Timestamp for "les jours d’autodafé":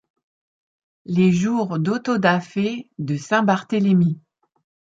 1.05-2.89